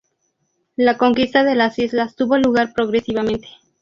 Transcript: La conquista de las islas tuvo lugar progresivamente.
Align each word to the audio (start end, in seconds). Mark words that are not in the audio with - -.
La 0.77 0.97
conquista 0.97 1.43
de 1.43 1.53
las 1.53 1.77
islas 1.77 2.15
tuvo 2.15 2.35
lugar 2.39 2.73
progresivamente. 2.73 3.47